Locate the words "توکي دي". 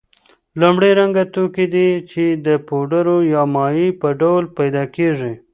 1.33-1.89